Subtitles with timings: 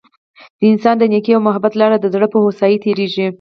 [0.59, 3.27] د انسان د نیکۍ او محبت لار د زړه په هوسايۍ تیریږي.